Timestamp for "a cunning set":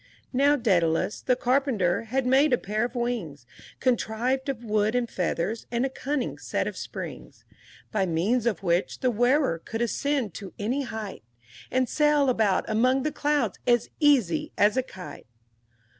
5.85-6.65